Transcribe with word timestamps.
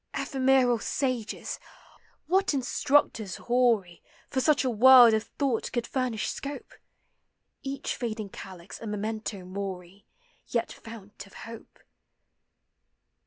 Ephemeral 0.15 0.79
sages! 0.79 1.59
what 2.25 2.55
instructors 2.55 3.35
hoary 3.35 4.01
For 4.31 4.41
such 4.41 4.63
a 4.63 4.69
world 4.71 5.13
of 5.13 5.21
thought 5.21 5.71
could 5.71 5.85
furnish 5.85 6.27
scope? 6.31 6.73
Each 7.61 7.95
fading 7.95 8.29
calyx 8.29 8.81
a 8.81 8.87
memento 8.87 9.45
mori, 9.45 10.07
Yet 10.47 10.71
fount 10.73 11.27
of 11.27 11.33
hope. 11.35 11.77